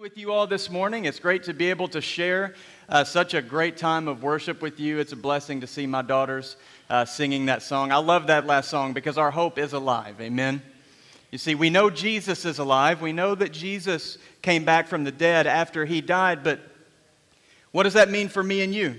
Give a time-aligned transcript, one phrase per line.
[0.00, 1.04] with you all this morning.
[1.04, 2.54] It's great to be able to share
[2.88, 4.98] uh, such a great time of worship with you.
[4.98, 6.56] It's a blessing to see my daughters
[6.88, 7.92] uh, singing that song.
[7.92, 10.18] I love that last song because our hope is alive.
[10.18, 10.62] Amen.
[11.30, 13.02] You see, we know Jesus is alive.
[13.02, 16.60] We know that Jesus came back from the dead after he died, but
[17.72, 18.96] what does that mean for me and you?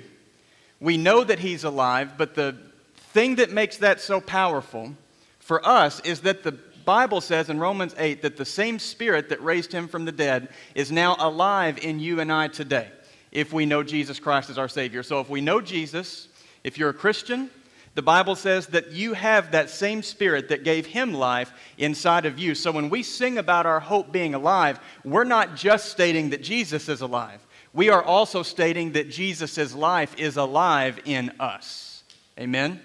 [0.80, 2.56] We know that he's alive, but the
[2.96, 4.96] thing that makes that so powerful
[5.40, 6.60] for us is that the
[6.92, 10.50] Bible says in Romans 8 that the same Spirit that raised him from the dead
[10.76, 12.90] is now alive in you and I today
[13.32, 15.02] if we know Jesus Christ as our Savior.
[15.02, 16.28] So if we know Jesus,
[16.66, 17.50] if you're a Christian,
[17.96, 22.38] the Bible says that you have that same Spirit that gave him life inside of
[22.38, 22.56] you.
[22.56, 26.90] So when we sing about our hope being alive, we're not just stating that Jesus
[26.90, 27.40] is alive.
[27.74, 32.04] We are also stating that Jesus' life is alive in us.
[32.38, 32.82] Amen?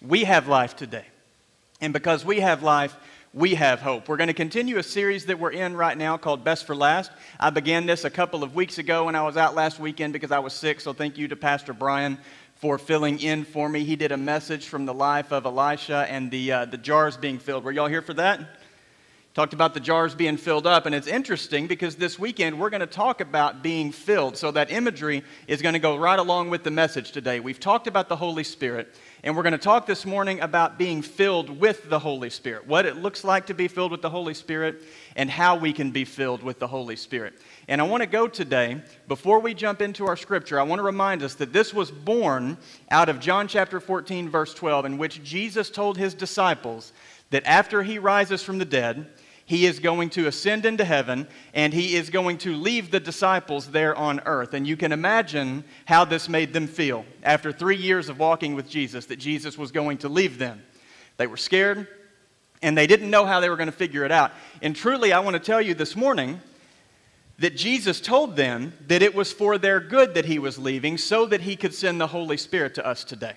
[0.00, 1.06] We have life today.
[1.80, 2.94] And because we have life,
[3.32, 4.08] we have hope.
[4.08, 7.12] We're going to continue a series that we're in right now called Best for Last.
[7.38, 10.32] I began this a couple of weeks ago when I was out last weekend because
[10.32, 12.18] I was sick, so thank you to Pastor Brian
[12.56, 13.84] for filling in for me.
[13.84, 17.38] He did a message from the life of Elisha and the, uh, the jars being
[17.38, 17.62] filled.
[17.62, 18.59] Were y'all here for that?
[19.32, 22.80] Talked about the jars being filled up, and it's interesting because this weekend we're going
[22.80, 24.36] to talk about being filled.
[24.36, 27.38] So that imagery is going to go right along with the message today.
[27.38, 28.92] We've talked about the Holy Spirit,
[29.22, 32.86] and we're going to talk this morning about being filled with the Holy Spirit, what
[32.86, 34.82] it looks like to be filled with the Holy Spirit,
[35.14, 37.34] and how we can be filled with the Holy Spirit.
[37.68, 40.84] And I want to go today, before we jump into our scripture, I want to
[40.84, 42.58] remind us that this was born
[42.90, 46.92] out of John chapter 14, verse 12, in which Jesus told his disciples
[47.30, 49.06] that after he rises from the dead,
[49.50, 53.66] he is going to ascend into heaven and he is going to leave the disciples
[53.66, 54.54] there on earth.
[54.54, 58.70] And you can imagine how this made them feel after three years of walking with
[58.70, 60.62] Jesus that Jesus was going to leave them.
[61.16, 61.88] They were scared
[62.62, 64.30] and they didn't know how they were going to figure it out.
[64.62, 66.40] And truly, I want to tell you this morning
[67.40, 71.26] that Jesus told them that it was for their good that he was leaving so
[71.26, 73.34] that he could send the Holy Spirit to us today.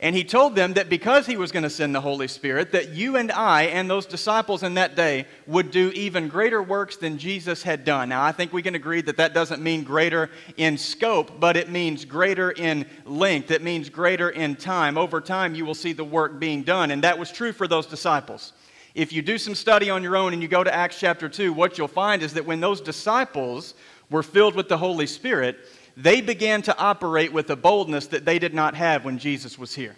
[0.00, 2.90] And he told them that because he was going to send the Holy Spirit, that
[2.90, 7.16] you and I and those disciples in that day would do even greater works than
[7.16, 8.08] Jesus had done.
[8.08, 11.70] Now, I think we can agree that that doesn't mean greater in scope, but it
[11.70, 13.52] means greater in length.
[13.52, 14.98] It means greater in time.
[14.98, 16.90] Over time, you will see the work being done.
[16.90, 18.52] And that was true for those disciples.
[18.94, 21.52] If you do some study on your own and you go to Acts chapter 2,
[21.52, 23.74] what you'll find is that when those disciples
[24.10, 25.58] were filled with the Holy Spirit,
[25.96, 29.74] they began to operate with a boldness that they did not have when Jesus was
[29.74, 29.96] here.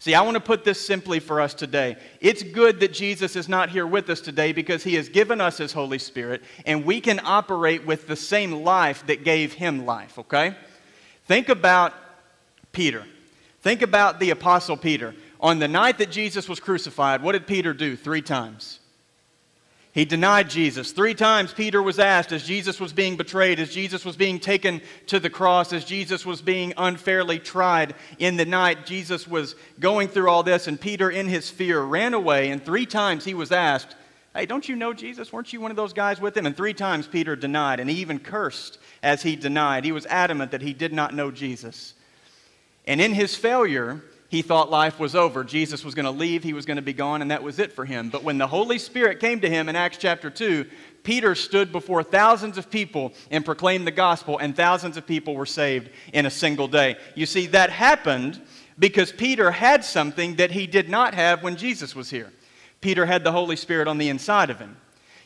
[0.00, 1.96] See, I want to put this simply for us today.
[2.22, 5.58] It's good that Jesus is not here with us today because he has given us
[5.58, 10.18] his Holy Spirit and we can operate with the same life that gave him life,
[10.18, 10.54] okay?
[11.26, 11.92] Think about
[12.72, 13.04] Peter.
[13.60, 15.14] Think about the Apostle Peter.
[15.38, 18.79] On the night that Jesus was crucified, what did Peter do three times?
[19.92, 20.92] He denied Jesus.
[20.92, 24.80] Three times Peter was asked as Jesus was being betrayed, as Jesus was being taken
[25.08, 28.86] to the cross, as Jesus was being unfairly tried in the night.
[28.86, 32.50] Jesus was going through all this, and Peter, in his fear, ran away.
[32.50, 33.96] And three times he was asked,
[34.32, 35.32] Hey, don't you know Jesus?
[35.32, 36.46] Weren't you one of those guys with him?
[36.46, 39.84] And three times Peter denied, and he even cursed as he denied.
[39.84, 41.94] He was adamant that he did not know Jesus.
[42.86, 45.42] And in his failure, he thought life was over.
[45.42, 47.72] Jesus was going to leave, he was going to be gone, and that was it
[47.72, 48.10] for him.
[48.10, 50.66] But when the Holy Spirit came to him in Acts chapter 2,
[51.02, 55.46] Peter stood before thousands of people and proclaimed the gospel, and thousands of people were
[55.46, 56.96] saved in a single day.
[57.16, 58.40] You see, that happened
[58.78, 62.32] because Peter had something that he did not have when Jesus was here.
[62.80, 64.76] Peter had the Holy Spirit on the inside of him.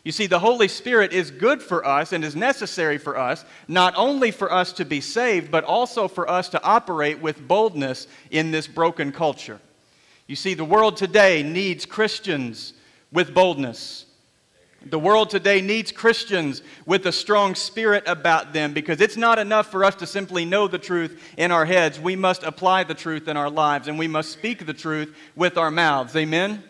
[0.04, 3.94] You see, the Holy Spirit is good for us and is necessary for us, not
[3.96, 8.50] only for us to be saved, but also for us to operate with boldness in
[8.50, 9.60] this broken culture.
[10.26, 12.74] You see, the world today needs Christians
[13.12, 14.04] with boldness.
[14.86, 19.70] The world today needs Christians with a strong spirit about them because it's not enough
[19.70, 21.98] for us to simply know the truth in our heads.
[21.98, 25.56] We must apply the truth in our lives and we must speak the truth with
[25.56, 26.14] our mouths.
[26.14, 26.62] Amen?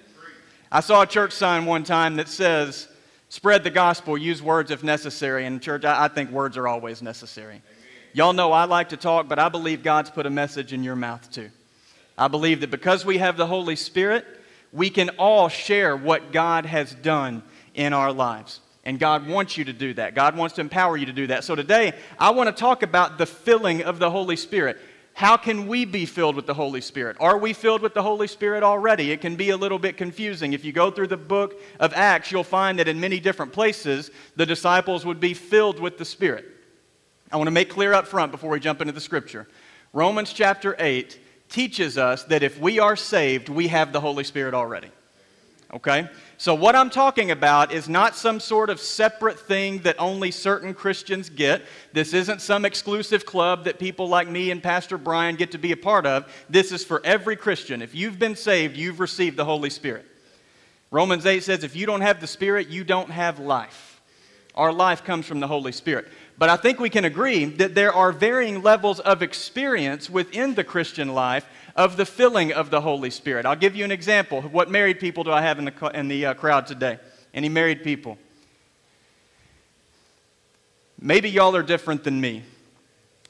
[0.71, 2.87] I saw a church sign one time that says,
[3.34, 5.45] Spread the gospel, use words if necessary.
[5.45, 7.55] And, church, I, think words are always necessary.
[7.55, 7.62] Amen.
[8.12, 10.94] Y'all know I like to talk, but I believe God's put a message in your
[10.94, 11.50] mouth too.
[12.17, 14.25] I believe that because we have the Holy Spirit,
[14.73, 17.43] we can all share what God has done
[17.75, 18.61] in our lives.
[18.85, 20.14] And God wants you to do that.
[20.14, 21.43] God wants to empower you to do that.
[21.43, 24.79] So today, I want to talk about the filling of the Holy Spirit.
[25.14, 27.16] How can we be filled with the Holy Spirit?
[27.20, 29.12] Are we filled with the Holy Spirit already?
[29.12, 30.52] It can be a little bit confusing.
[30.52, 34.11] If you go through the book of Acts, you'll find that in many different places,
[34.34, 36.46] the disciples would be filled with the Spirit.
[37.31, 39.46] I want to make clear up front before we jump into the scripture.
[39.93, 44.52] Romans chapter 8 teaches us that if we are saved, we have the Holy Spirit
[44.52, 44.90] already.
[45.75, 46.09] Okay?
[46.38, 50.73] So, what I'm talking about is not some sort of separate thing that only certain
[50.73, 51.62] Christians get.
[51.93, 55.73] This isn't some exclusive club that people like me and Pastor Brian get to be
[55.73, 56.32] a part of.
[56.49, 57.82] This is for every Christian.
[57.82, 60.06] If you've been saved, you've received the Holy Spirit.
[60.93, 64.00] Romans 8 says, if you don't have the Spirit, you don't have life.
[64.55, 66.06] Our life comes from the Holy Spirit.
[66.38, 70.62] But I think we can agree that there are varying levels of experience within the
[70.62, 73.47] Christian life of the filling of the Holy Spirit.
[73.47, 74.43] I'll give you an example.
[74.43, 76.99] What married people do I have in the, in the uh, crowd today?
[77.32, 78.17] Any married people?
[81.00, 82.44] Maybe y'all are different than me.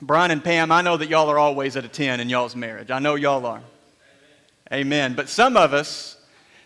[0.02, 2.90] Brian and Pam, I know that y'all are always at a 10 in y'all's marriage.
[2.90, 3.62] I know y'all are.
[4.70, 4.80] Amen.
[4.80, 5.14] Amen.
[5.14, 6.18] But some of us,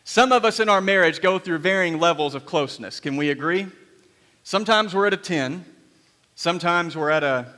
[0.02, 2.98] some of us in our marriage go through varying levels of closeness.
[2.98, 3.68] Can we agree?
[4.42, 5.64] Sometimes we're at a 10.
[6.34, 7.54] Sometimes we're at a,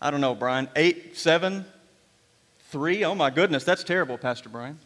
[0.00, 1.64] I don't know, Brian, 8, 7,
[2.72, 3.04] Three?
[3.04, 4.78] Oh my goodness, that's terrible, Pastor Brian.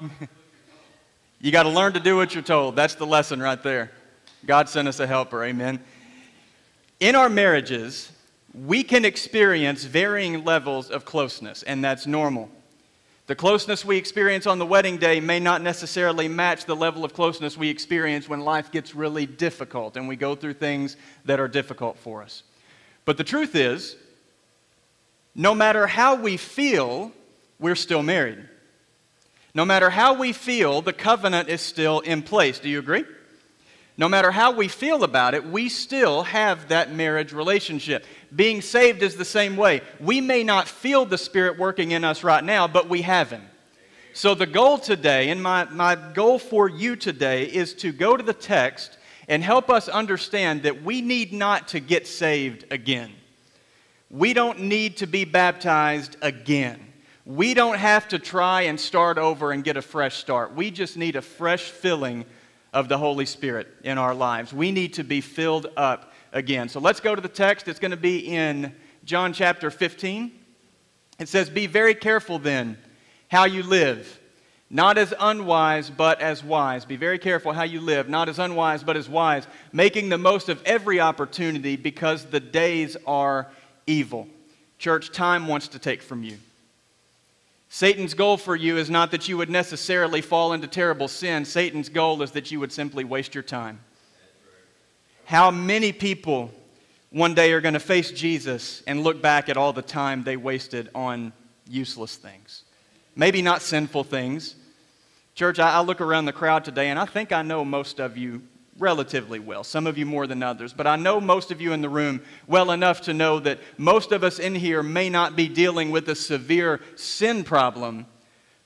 [1.42, 2.74] you got to learn to do what you're told.
[2.74, 3.90] That's the lesson right there.
[4.46, 5.78] God sent us a helper, amen.
[7.00, 8.10] In our marriages,
[8.54, 12.48] we can experience varying levels of closeness, and that's normal.
[13.26, 17.12] The closeness we experience on the wedding day may not necessarily match the level of
[17.12, 20.96] closeness we experience when life gets really difficult and we go through things
[21.26, 22.42] that are difficult for us.
[23.04, 23.96] But the truth is,
[25.34, 27.12] no matter how we feel
[27.58, 28.38] we're still married.
[29.54, 32.58] No matter how we feel, the covenant is still in place.
[32.58, 33.04] Do you agree?
[33.96, 38.04] No matter how we feel about it, we still have that marriage relationship.
[38.34, 39.80] Being saved is the same way.
[39.98, 43.42] We may not feel the Spirit working in us right now, but we have Him.
[44.12, 48.22] So, the goal today, and my, my goal for you today, is to go to
[48.22, 53.12] the text and help us understand that we need not to get saved again.
[54.10, 56.87] We don't need to be baptized again.
[57.28, 60.54] We don't have to try and start over and get a fresh start.
[60.54, 62.24] We just need a fresh filling
[62.72, 64.54] of the Holy Spirit in our lives.
[64.54, 66.70] We need to be filled up again.
[66.70, 67.68] So let's go to the text.
[67.68, 70.32] It's going to be in John chapter 15.
[71.18, 72.78] It says, Be very careful then
[73.30, 74.18] how you live,
[74.70, 76.86] not as unwise, but as wise.
[76.86, 80.48] Be very careful how you live, not as unwise, but as wise, making the most
[80.48, 83.48] of every opportunity because the days are
[83.86, 84.28] evil.
[84.78, 86.38] Church, time wants to take from you.
[87.68, 91.44] Satan's goal for you is not that you would necessarily fall into terrible sin.
[91.44, 93.80] Satan's goal is that you would simply waste your time.
[95.26, 96.50] How many people
[97.10, 100.38] one day are going to face Jesus and look back at all the time they
[100.38, 101.34] wasted on
[101.68, 102.64] useless things?
[103.14, 104.54] Maybe not sinful things.
[105.34, 108.42] Church, I, look around the crowd today and I think I know most of you
[108.78, 111.80] relatively well, some of you more than others, but I know most of you in
[111.80, 115.48] the room well enough to know that most of us in here may not be
[115.48, 118.06] dealing with a severe sin problem,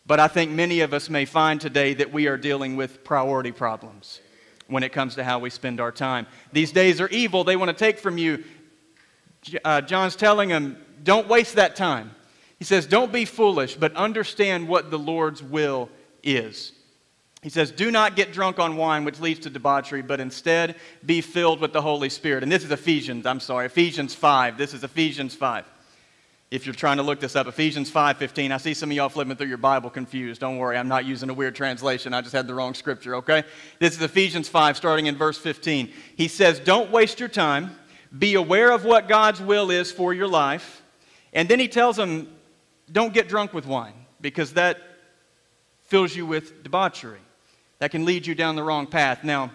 [0.06, 3.52] but I think many of us may find today that we are dealing with priority
[3.52, 4.20] problems
[4.66, 6.26] when it comes to how we spend our time.
[6.52, 8.44] These days are evil, they want to take from you.
[9.64, 12.12] Uh, John's telling them, don't waste that time.
[12.58, 15.88] He says, don't be foolish, but understand what the Lord's will
[16.22, 16.72] is.
[17.42, 21.20] He says, Do not get drunk on wine, which leads to debauchery, but instead be
[21.20, 22.44] filled with the Holy Spirit.
[22.44, 24.56] And this is Ephesians, I'm sorry, Ephesians 5.
[24.56, 25.64] This is Ephesians 5.
[26.52, 28.52] If you're trying to look this up, Ephesians 5:15.
[28.52, 30.42] I see some of y'all flipping through your Bible confused.
[30.42, 32.12] Don't worry, I'm not using a weird translation.
[32.14, 33.42] I just had the wrong scripture, okay?
[33.78, 35.90] This is Ephesians 5, starting in verse 15.
[36.14, 37.74] He says, Don't waste your time.
[38.16, 40.82] Be aware of what God's will is for your life.
[41.32, 42.28] And then he tells them,
[42.92, 44.78] Don't get drunk with wine, because that
[45.84, 47.20] fills you with debauchery
[47.82, 49.24] that can lead you down the wrong path.
[49.24, 49.50] Now,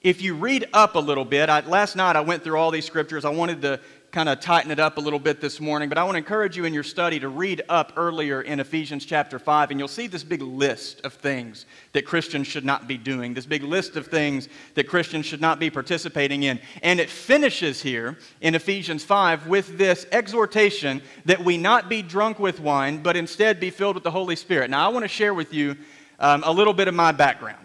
[0.00, 2.86] if you read up a little bit, I, last night I went through all these
[2.86, 3.26] scriptures.
[3.26, 3.80] I wanted to
[4.12, 6.56] kind of tighten it up a little bit this morning, but I want to encourage
[6.56, 10.06] you in your study to read up earlier in Ephesians chapter 5, and you'll see
[10.06, 14.06] this big list of things that Christians should not be doing, this big list of
[14.06, 16.60] things that Christians should not be participating in.
[16.82, 22.38] And it finishes here in Ephesians 5 with this exhortation that we not be drunk
[22.38, 24.70] with wine, but instead be filled with the Holy Spirit.
[24.70, 25.76] Now, I want to share with you
[26.22, 27.58] um, a little bit of my background.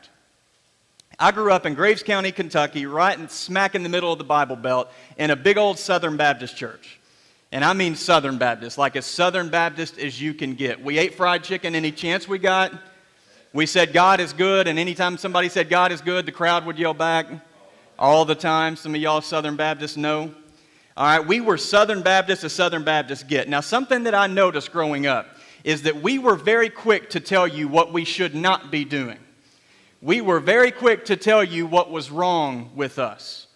[1.19, 4.23] I grew up in Graves County, Kentucky, right in smack in the middle of the
[4.23, 6.99] Bible Belt, in a big old Southern Baptist church.
[7.51, 10.83] And I mean Southern Baptist, like as Southern Baptist as you can get.
[10.83, 12.73] We ate fried chicken any chance we got.
[13.53, 16.77] We said God is good, and anytime somebody said God is good, the crowd would
[16.77, 17.27] yell back
[17.97, 18.75] all the time.
[18.75, 20.31] Some of y'all Southern Baptists know.
[20.97, 23.47] All right, we were Southern Baptists as Southern Baptists get.
[23.47, 25.37] Now, something that I noticed growing up
[25.67, 29.17] is that we were very quick to tell you what we should not be doing.
[30.01, 33.47] We were very quick to tell you what was wrong with us.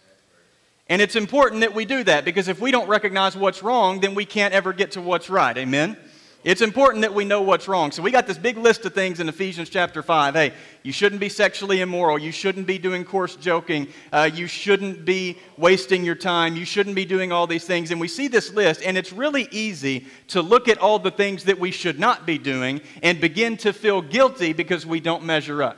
[0.90, 4.14] And it's important that we do that because if we don't recognize what's wrong, then
[4.14, 5.58] we can't ever get to what's right.
[5.58, 5.96] Amen?
[6.44, 7.92] It's important that we know what's wrong.
[7.92, 10.34] So we got this big list of things in Ephesians chapter 5.
[10.34, 12.18] Hey, you shouldn't be sexually immoral.
[12.18, 13.88] You shouldn't be doing coarse joking.
[14.12, 16.56] Uh, you shouldn't be wasting your time.
[16.56, 17.92] You shouldn't be doing all these things.
[17.92, 21.44] And we see this list, and it's really easy to look at all the things
[21.44, 25.62] that we should not be doing and begin to feel guilty because we don't measure
[25.62, 25.78] up.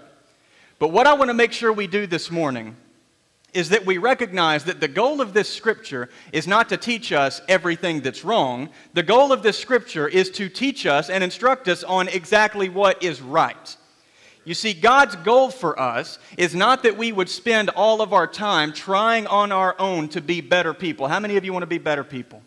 [0.80, 2.78] But what I want to make sure we do this morning
[3.54, 7.42] is that we recognize that the goal of this scripture is not to teach us
[7.48, 8.70] everything that's wrong.
[8.94, 13.04] The goal of this scripture is to teach us and instruct us on exactly what
[13.04, 13.78] is right.
[14.46, 18.28] You see, God's goal for us is not that we would spend all of our
[18.28, 21.08] time trying on our own to be better people.
[21.08, 22.42] How many of you want to be better people?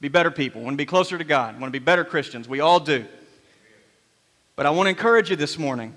[0.00, 2.48] Be better people, want to be closer to God, want to be better Christians.
[2.48, 3.06] We all do.
[4.54, 5.96] But I want to encourage you this morning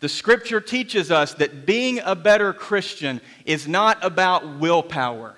[0.00, 5.36] the scripture teaches us that being a better Christian is not about willpower.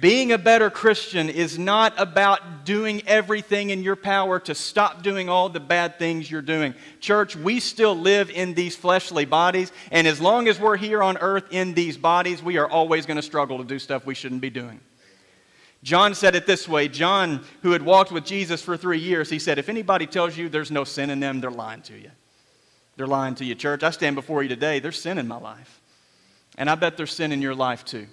[0.00, 5.28] Being a better Christian is not about doing everything in your power to stop doing
[5.28, 6.74] all the bad things you're doing.
[7.00, 11.16] Church, we still live in these fleshly bodies, and as long as we're here on
[11.18, 14.40] earth in these bodies, we are always going to struggle to do stuff we shouldn't
[14.40, 14.80] be doing.
[15.82, 19.38] John said it this way John, who had walked with Jesus for three years, he
[19.38, 22.10] said, If anybody tells you there's no sin in them, they're lying to you.
[22.96, 23.82] They're lying to you, church.
[23.82, 24.78] I stand before you today.
[24.78, 25.80] There's sin in my life.
[26.56, 28.06] And I bet there's sin in your life too.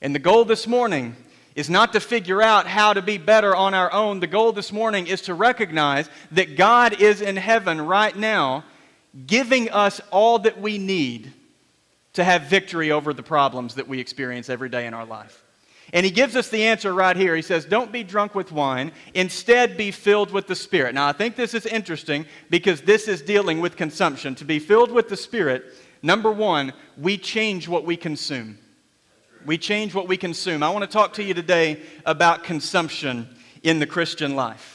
[0.00, 1.16] And the goal this morning
[1.54, 4.20] is not to figure out how to be better on our own.
[4.20, 8.64] The goal this morning is to recognize that God is in heaven right now,
[9.26, 11.32] giving us all that we need
[12.14, 15.43] to have victory over the problems that we experience every day in our life.
[15.94, 17.36] And he gives us the answer right here.
[17.36, 20.92] He says, Don't be drunk with wine, instead be filled with the Spirit.
[20.92, 24.34] Now, I think this is interesting because this is dealing with consumption.
[24.34, 25.64] To be filled with the Spirit,
[26.02, 28.58] number one, we change what we consume.
[29.46, 30.64] We change what we consume.
[30.64, 33.28] I want to talk to you today about consumption
[33.62, 34.73] in the Christian life.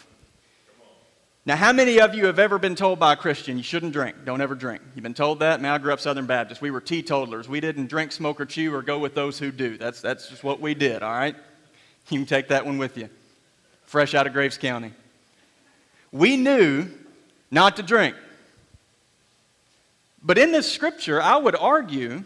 [1.46, 4.18] Now, how many of you have ever been told by a Christian you shouldn't drink?
[4.26, 4.82] Don't ever drink.
[4.94, 5.62] You've been told that?
[5.62, 6.62] Man, I grew up Southern Baptist.
[6.62, 7.48] We were teetotalers.
[7.48, 9.78] We didn't drink, smoke, or chew or go with those who do.
[9.78, 11.36] That's, that's just what we did, all right?
[12.10, 13.10] You can take that one with you.
[13.86, 14.92] Fresh out of Graves County.
[16.12, 16.88] We knew
[17.50, 18.16] not to drink.
[20.22, 22.24] But in this scripture, I would argue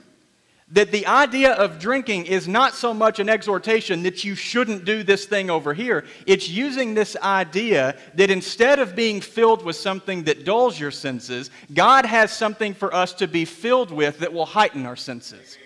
[0.74, 5.04] that the idea of drinking is not so much an exhortation that you shouldn't do
[5.04, 6.04] this thing over here.
[6.26, 11.52] It's using this idea that instead of being filled with something that dulls your senses,
[11.74, 15.60] God has something for us to be filled with that will heighten our senses.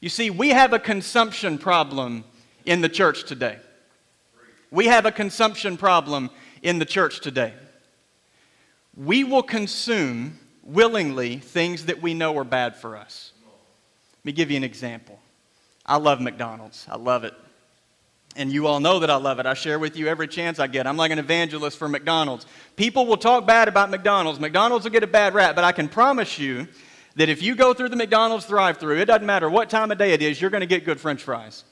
[0.00, 2.24] You see, we have a consumption problem
[2.64, 3.58] in the church today.
[4.70, 6.30] We have a consumption problem
[6.62, 7.52] in the church today.
[8.96, 13.32] We will consume willingly things that we know are bad for us.
[14.24, 15.20] Let me give you an example.
[15.84, 16.86] I love McDonald's.
[16.90, 17.34] I love it.
[18.36, 19.44] And you all know that I love it.
[19.44, 20.86] I share with you every chance I get.
[20.86, 22.46] I'm like an evangelist for McDonald's.
[22.74, 24.40] People will talk bad about McDonald's.
[24.40, 26.66] McDonald's will get a bad rap, but I can promise you
[27.16, 29.98] that if you go through the McDonald's drive through, it doesn't matter what time of
[29.98, 31.62] day it is, you're going to get good french fries.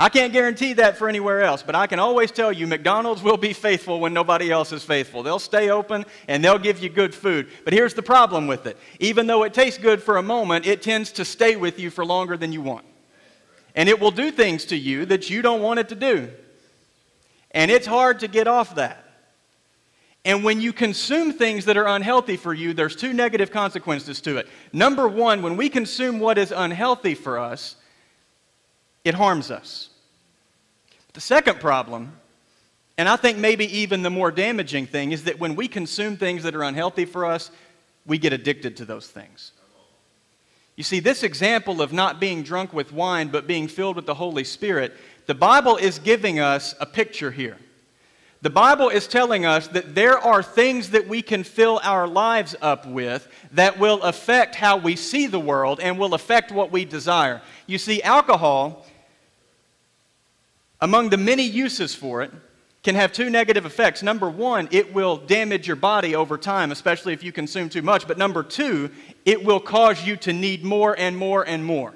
[0.00, 3.36] I can't guarantee that for anywhere else, but I can always tell you McDonald's will
[3.36, 5.24] be faithful when nobody else is faithful.
[5.24, 7.48] They'll stay open and they'll give you good food.
[7.64, 10.82] But here's the problem with it even though it tastes good for a moment, it
[10.82, 12.86] tends to stay with you for longer than you want.
[13.74, 16.30] And it will do things to you that you don't want it to do.
[17.50, 19.04] And it's hard to get off that.
[20.24, 24.36] And when you consume things that are unhealthy for you, there's two negative consequences to
[24.36, 24.46] it.
[24.72, 27.76] Number one, when we consume what is unhealthy for us,
[29.08, 29.88] it harms us.
[31.06, 32.12] But the second problem,
[32.98, 36.42] and I think maybe even the more damaging thing, is that when we consume things
[36.42, 37.50] that are unhealthy for us,
[38.04, 39.52] we get addicted to those things.
[40.76, 44.14] You see, this example of not being drunk with wine but being filled with the
[44.14, 47.56] Holy Spirit, the Bible is giving us a picture here.
[48.40, 52.54] The Bible is telling us that there are things that we can fill our lives
[52.60, 56.84] up with that will affect how we see the world and will affect what we
[56.84, 57.42] desire.
[57.66, 58.86] You see, alcohol
[60.80, 62.30] among the many uses for it,
[62.82, 64.02] can have two negative effects.
[64.02, 68.06] Number one, it will damage your body over time, especially if you consume too much.
[68.06, 68.90] But number two,
[69.24, 71.92] it will cause you to need more and more and more.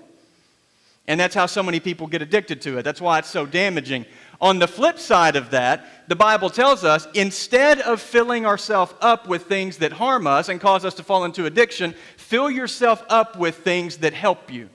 [1.07, 2.83] And that's how so many people get addicted to it.
[2.83, 4.07] That's why it's so damaging.
[4.41, 9.29] On the flip side of that, the Bible tells us instead of filling ourselves up
[9.29, 13.37] with things that harm us and cause us to fall into addiction, fill yourself up
[13.39, 14.69] with things that help you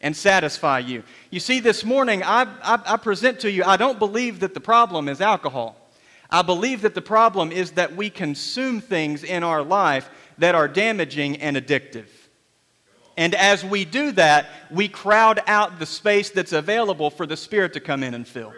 [0.00, 1.02] and satisfy you.
[1.30, 4.60] You see, this morning I, I, I, present to you, I don't believe that the
[4.60, 5.76] problem is alcohol.
[6.30, 10.68] I believe that the problem is that we consume things in our life that are
[10.68, 12.08] damaging and addictive.
[13.16, 17.72] And as we do that, we crowd out the space that's available for the Spirit
[17.72, 18.52] to come in and fill.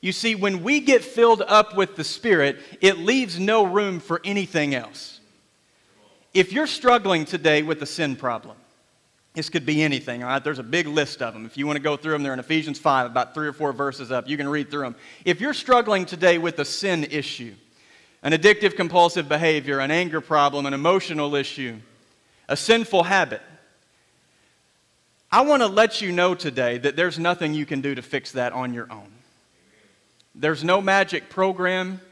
[0.00, 4.20] You see, when we get filled up with the Spirit, it leaves no room for
[4.24, 5.20] anything else.
[6.34, 8.56] If you're struggling today with a sin problem,
[9.34, 10.44] this could be anything, all right?
[10.44, 11.46] There's a big list of them.
[11.46, 13.72] If you want to go through them, they're in Ephesians 5, about three or four
[13.72, 14.28] verses up.
[14.28, 14.96] You can read through them.
[15.24, 17.54] If you're struggling today with a sin issue,
[18.22, 21.78] an addictive compulsive behavior, an anger problem, an emotional issue,
[22.48, 23.40] a sinful habit,
[25.30, 28.32] I want to let you know today that there's nothing you can do to fix
[28.32, 29.10] that on your own.
[30.34, 32.02] There's no magic program.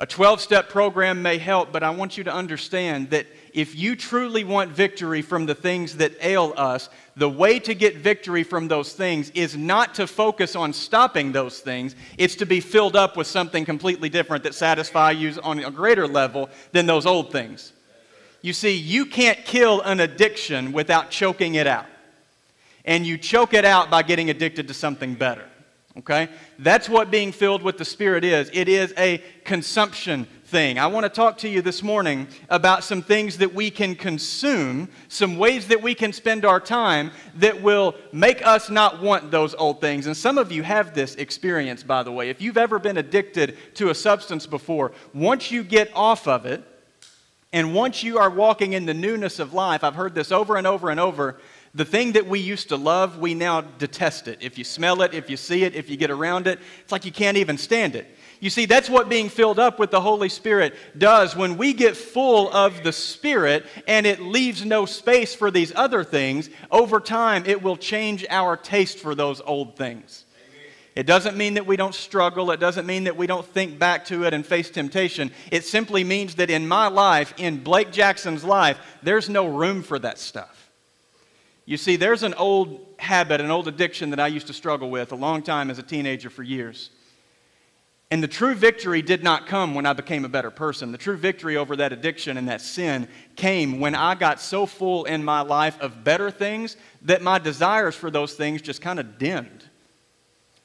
[0.00, 3.94] A 12 step program may help, but I want you to understand that if you
[3.94, 8.66] truly want victory from the things that ail us, the way to get victory from
[8.66, 13.14] those things is not to focus on stopping those things, it's to be filled up
[13.14, 17.74] with something completely different that satisfies you on a greater level than those old things.
[18.40, 21.84] You see, you can't kill an addiction without choking it out.
[22.86, 25.49] And you choke it out by getting addicted to something better.
[26.00, 26.30] Okay?
[26.58, 28.50] That's what being filled with the Spirit is.
[28.54, 30.78] It is a consumption thing.
[30.78, 34.88] I want to talk to you this morning about some things that we can consume,
[35.08, 39.54] some ways that we can spend our time that will make us not want those
[39.54, 40.06] old things.
[40.06, 42.30] And some of you have this experience, by the way.
[42.30, 46.64] If you've ever been addicted to a substance before, once you get off of it,
[47.52, 50.66] and once you are walking in the newness of life, I've heard this over and
[50.66, 51.40] over and over
[51.74, 54.38] the thing that we used to love, we now detest it.
[54.40, 57.04] If you smell it, if you see it, if you get around it, it's like
[57.04, 58.16] you can't even stand it.
[58.40, 61.36] You see, that's what being filled up with the Holy Spirit does.
[61.36, 66.02] When we get full of the Spirit and it leaves no space for these other
[66.02, 70.24] things, over time it will change our taste for those old things.
[70.96, 72.50] It doesn't mean that we don't struggle.
[72.50, 75.30] It doesn't mean that we don't think back to it and face temptation.
[75.52, 79.98] It simply means that in my life, in Blake Jackson's life, there's no room for
[80.00, 80.59] that stuff.
[81.70, 85.12] You see, there's an old habit, an old addiction that I used to struggle with
[85.12, 86.90] a long time as a teenager for years.
[88.10, 90.90] And the true victory did not come when I became a better person.
[90.90, 95.04] The true victory over that addiction and that sin came when I got so full
[95.04, 99.16] in my life of better things that my desires for those things just kind of
[99.16, 99.64] dimmed.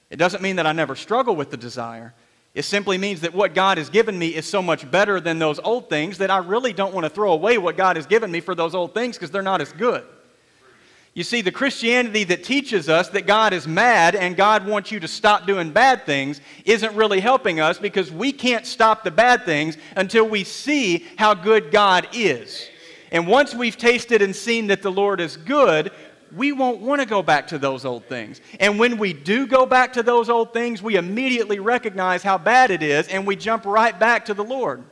[0.09, 2.15] It doesn't mean that I never struggle with the desire.
[2.55, 5.59] It simply means that what God has given me is so much better than those
[5.59, 8.39] old things that I really don't want to throw away what God has given me
[8.39, 10.03] for those old things because they're not as good.
[11.15, 14.99] You see, the Christianity that teaches us that God is mad and God wants you
[14.99, 19.45] to stop doing bad things isn't really helping us because we can't stop the bad
[19.45, 22.67] things until we see how good God is.
[23.13, 25.93] And once we've tasted and seen that the Lord is good,
[26.35, 28.41] we won't want to go back to those old things.
[28.59, 32.71] And when we do go back to those old things, we immediately recognize how bad
[32.71, 34.83] it is and we jump right back to the Lord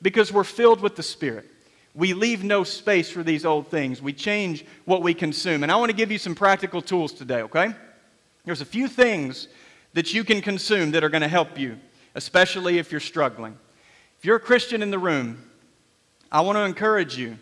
[0.00, 1.50] because we're filled with the Spirit.
[1.94, 4.02] We leave no space for these old things.
[4.02, 5.62] We change what we consume.
[5.62, 7.74] And I want to give you some practical tools today, okay?
[8.44, 9.48] There's a few things
[9.92, 11.78] that you can consume that are going to help you,
[12.14, 13.56] especially if you're struggling.
[14.18, 15.50] If you're a Christian in the room,
[16.32, 17.38] I want to encourage you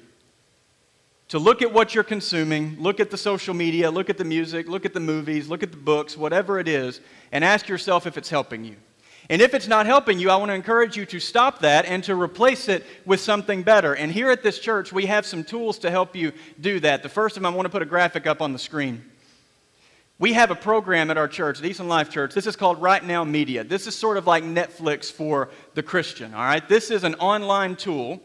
[1.28, 4.68] to look at what you're consuming, look at the social media, look at the music,
[4.68, 7.00] look at the movies, look at the books, whatever it is,
[7.32, 8.76] and ask yourself if it's helping you.
[9.30, 12.02] And if it's not helping you, I want to encourage you to stop that and
[12.04, 13.94] to replace it with something better.
[13.94, 17.02] And here at this church, we have some tools to help you do that.
[17.02, 19.04] The first of them, I want to put a graphic up on the screen.
[20.18, 22.34] We have a program at our church, the Eastern Life Church.
[22.34, 23.64] This is called Right Now Media.
[23.64, 26.68] This is sort of like Netflix for the Christian, all right?
[26.68, 28.20] This is an online tool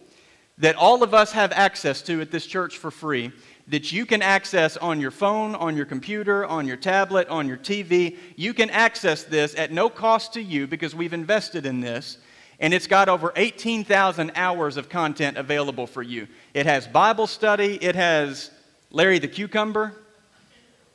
[0.57, 3.31] that all of us have access to at this church for free
[3.67, 7.57] that you can access on your phone, on your computer, on your tablet, on your
[7.57, 8.15] TV.
[8.35, 12.17] You can access this at no cost to you because we've invested in this.
[12.59, 16.27] And it's got over 18,000 hours of content available for you.
[16.53, 18.51] It has Bible study, it has
[18.89, 19.93] Larry the Cucumber.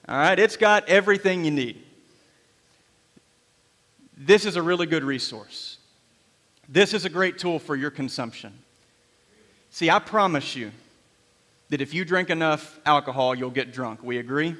[0.08, 1.84] All right, it's got everything you need.
[4.16, 5.78] This is a really good resource.
[6.68, 8.52] This is a great tool for your consumption.
[9.72, 10.70] See, I promise you,
[11.70, 14.02] that if you drink enough alcohol, you'll get drunk.
[14.02, 14.54] We agree?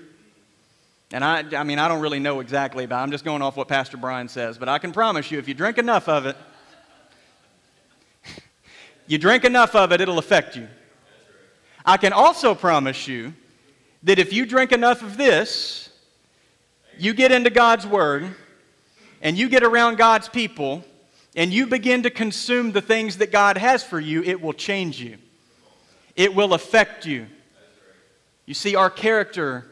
[1.13, 2.91] And I, I mean, I don't really know exactly it.
[2.91, 4.57] I'm just going off what Pastor Brian says.
[4.57, 6.37] But I can promise you, if you drink enough of it,
[9.07, 10.67] you drink enough of it, it'll affect you.
[11.85, 13.35] I can also promise you
[14.05, 15.91] that if you drink enough of this,
[16.97, 18.35] you get into God's Word,
[19.21, 20.83] and you get around God's people,
[21.35, 25.01] and you begin to consume the things that God has for you, it will change
[25.01, 25.19] you
[26.17, 27.27] it will affect you.
[28.47, 29.67] You see, our character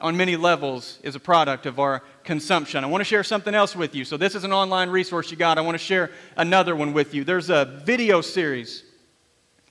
[0.00, 2.82] on many levels is a product of our consumption.
[2.82, 4.04] I want to share something else with you.
[4.04, 5.58] So, this is an online resource you got.
[5.58, 7.24] I want to share another one with you.
[7.24, 8.84] There's a video series,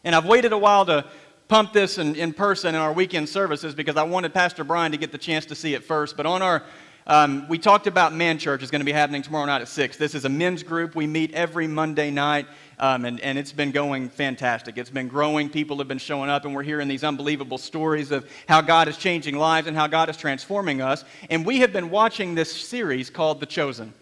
[0.03, 1.05] and I've waited a while to
[1.47, 4.97] pump this in, in person in our weekend services because I wanted Pastor Brian to
[4.97, 6.17] get the chance to see it first.
[6.17, 6.63] But on our
[7.07, 9.97] Um, we talked about Man Church is going to be happening tomorrow night at 6.
[9.97, 10.95] This is a men's group.
[10.95, 12.47] We meet every Monday night,
[12.79, 14.79] um, and, and it's been going fantastic.
[14.79, 15.47] It's been growing.
[15.47, 18.97] People have been showing up, and we're hearing these unbelievable stories of how God is
[18.97, 21.05] changing lives and how God is transforming us.
[21.29, 23.93] And we have been watching this series called The Chosen.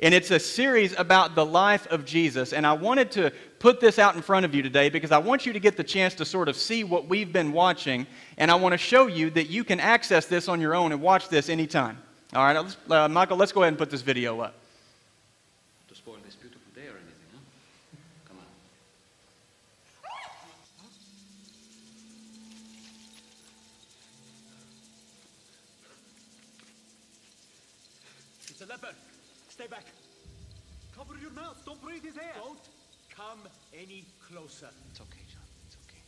[0.00, 2.52] And it's a series about the life of Jesus.
[2.52, 5.46] And I wanted to put this out in front of you today because I want
[5.46, 8.04] you to get the chance to sort of see what we've been watching.
[8.36, 11.00] And I want to show you that you can access this on your own and
[11.00, 11.98] watch this anytime.
[12.34, 14.54] All right, let's, uh, Michael, let's go ahead and put this video up.
[15.88, 17.40] To spoil this beautiful day or anything, huh?
[18.28, 18.44] Come on.
[28.50, 28.94] It's a leopard.
[29.48, 29.84] Stay back.
[30.94, 31.56] Cover your mouth.
[31.64, 32.34] Don't breathe his air.
[32.36, 32.58] Don't
[33.08, 33.40] come
[33.72, 34.68] any closer.
[34.90, 35.40] It's okay, John.
[35.66, 36.02] It's okay.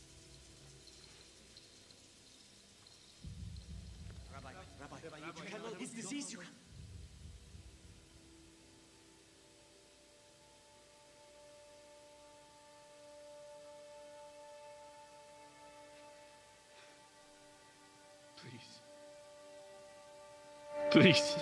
[4.35, 6.33] Rabbi, Rabbi, you can handle his disease.
[6.33, 6.47] You can.
[18.37, 18.81] Please.
[20.91, 21.37] Please.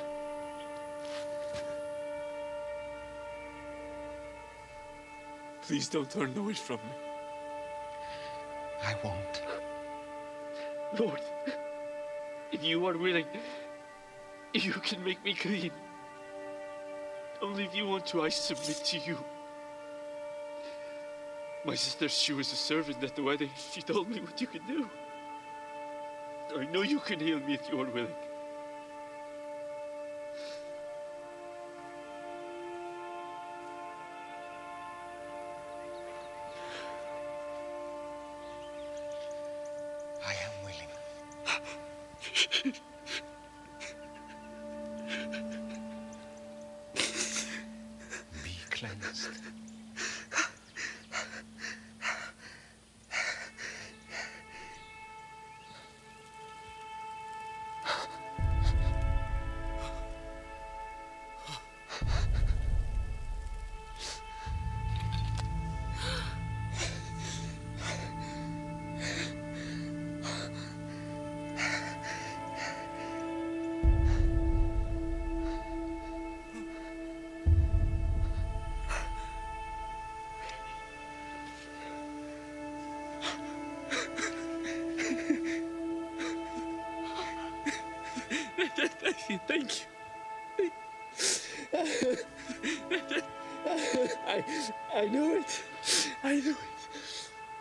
[5.63, 6.93] Please don't turn away from me.
[8.83, 9.43] I won't.
[10.99, 11.21] Lord,
[12.53, 13.27] if you are willing,
[14.55, 15.71] you can make me clean.
[17.41, 19.19] Only if you want to, I submit to you.
[21.65, 23.51] My sister, she was a servant at the wedding.
[23.73, 24.89] She told me what you could do.
[26.57, 28.28] I know you can heal me if you are willing.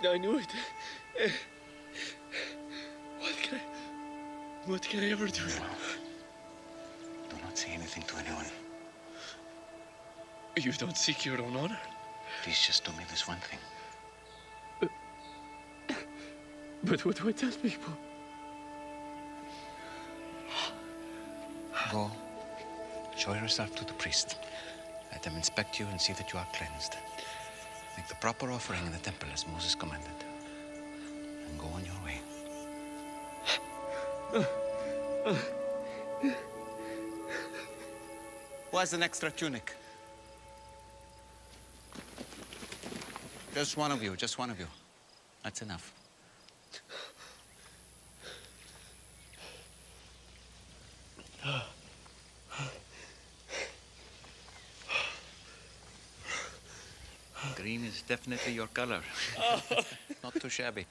[0.08, 0.48] I knew it.
[3.20, 5.44] What can I, what can I ever do?
[7.30, 8.46] Do not say anything to anyone.
[10.58, 11.80] You don't seek your own honor.
[12.44, 13.60] Please just do me this one thing.
[16.84, 17.94] But what do I tell people?
[21.92, 22.12] Go.
[23.16, 24.38] Show yourself to the priest.
[25.12, 26.96] Let them inspect you and see that you are cleansed.
[27.98, 30.12] Make the proper offering in the temple as Moses commanded.
[31.50, 32.22] And go on your way.
[38.72, 39.74] Who an extra tunic?
[43.54, 44.68] Just one of you, just one of you.
[45.44, 45.92] That's enough.
[57.56, 59.02] Green is definitely your color.
[60.24, 60.86] Not too shabby.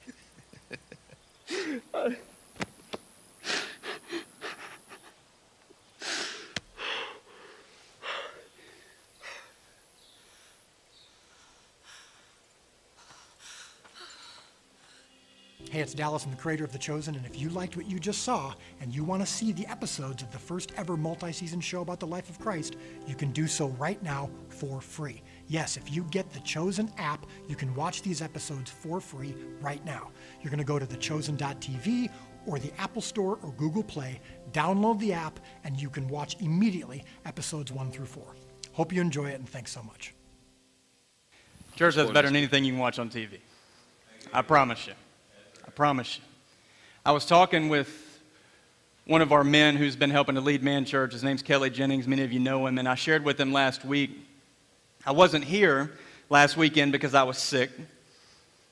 [15.69, 16.23] Hey, it's Dallas.
[16.23, 18.95] I'm the creator of The Chosen, and if you liked what you just saw and
[18.95, 22.07] you want to see the episodes of the first ever multi season show about the
[22.07, 25.21] life of Christ, you can do so right now for free.
[25.47, 29.83] Yes, if you get the Chosen app, you can watch these episodes for free right
[29.85, 30.11] now.
[30.41, 32.09] You're going to go to thechosen.tv
[32.45, 34.19] or the Apple Store or Google Play,
[34.51, 38.35] download the app, and you can watch immediately episodes one through four.
[38.73, 40.13] Hope you enjoy it, and thanks so much.
[41.75, 43.39] Church, that's better than anything you can watch on TV.
[44.33, 44.93] I promise you.
[45.65, 46.23] I promise you.
[47.05, 48.21] I was talking with
[49.05, 51.13] one of our men who's been helping to lead Man Church.
[51.13, 52.07] His name's Kelly Jennings.
[52.07, 52.77] Many of you know him.
[52.77, 54.11] And I shared with him last week.
[55.07, 55.93] I wasn't here
[56.29, 57.71] last weekend because I was sick.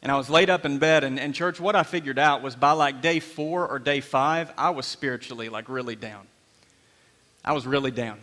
[0.01, 1.05] And I was laid up in bed.
[1.05, 4.51] And, and church, what I figured out was by like day four or day five,
[4.57, 6.27] I was spiritually like really down.
[7.45, 8.19] I was really down.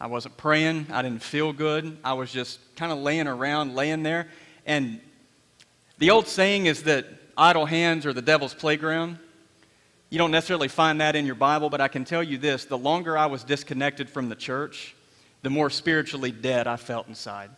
[0.00, 0.86] I wasn't praying.
[0.90, 1.94] I didn't feel good.
[2.02, 4.28] I was just kind of laying around, laying there.
[4.64, 4.98] And
[5.98, 7.04] the old saying is that
[7.36, 9.18] idle hands are the devil's playground.
[10.08, 12.78] You don't necessarily find that in your Bible, but I can tell you this the
[12.78, 14.96] longer I was disconnected from the church,
[15.42, 17.50] the more spiritually dead I felt inside.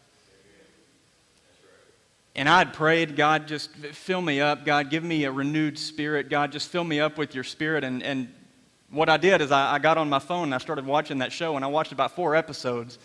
[2.36, 4.64] And I'd prayed, God, just fill me up.
[4.64, 6.28] God, give me a renewed spirit.
[6.28, 7.84] God, just fill me up with your spirit.
[7.84, 8.32] And, and
[8.90, 11.30] what I did is I, I got on my phone and I started watching that
[11.30, 12.98] show, and I watched about four episodes.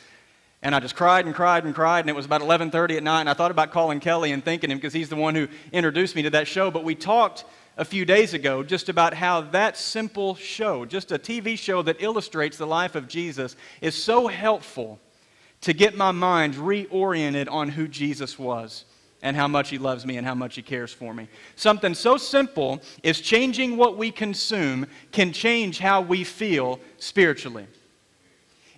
[0.62, 3.22] And I just cried and cried and cried, and it was about 11:30 at night.
[3.22, 6.16] And I thought about calling Kelly and thanking him because he's the one who introduced
[6.16, 6.70] me to that show.
[6.70, 7.46] But we talked
[7.80, 12.02] a few days ago just about how that simple show, just a TV show that
[12.02, 15.00] illustrates the life of Jesus, is so helpful
[15.62, 18.84] to get my mind reoriented on who Jesus was
[19.22, 21.30] and how much he loves me and how much he cares for me.
[21.56, 27.66] Something so simple is changing what we consume can change how we feel spiritually.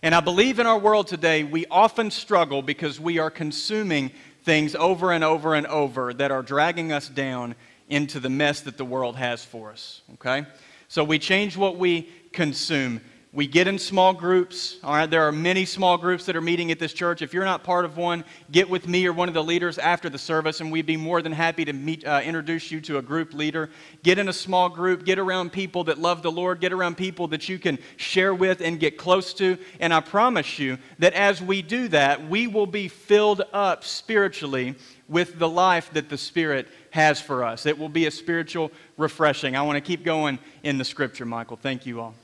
[0.03, 4.11] And I believe in our world today, we often struggle because we are consuming
[4.43, 7.55] things over and over and over that are dragging us down
[7.91, 10.01] into the mess that the world has for us.
[10.13, 10.45] Okay?
[10.87, 13.01] So we change what we consume.
[13.33, 14.75] We get in small groups.
[14.83, 17.21] All right, there are many small groups that are meeting at this church.
[17.21, 20.09] If you're not part of one, get with me or one of the leaders after
[20.09, 23.01] the service, and we'd be more than happy to meet, uh, introduce you to a
[23.01, 23.69] group leader.
[24.03, 25.05] Get in a small group.
[25.05, 26.59] Get around people that love the Lord.
[26.59, 29.57] Get around people that you can share with and get close to.
[29.79, 34.75] And I promise you that as we do that, we will be filled up spiritually
[35.11, 37.65] with the life that the Spirit has for us.
[37.65, 39.57] It will be a spiritual refreshing.
[39.57, 41.57] I want to keep going in the Scripture, Michael.
[41.57, 42.15] Thank you all.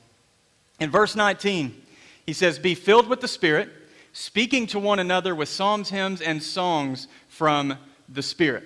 [0.80, 1.82] In verse 19,
[2.24, 3.68] he says, Be filled with the Spirit,
[4.14, 7.76] speaking to one another with psalms, hymns, and songs from
[8.08, 8.64] the Spirit.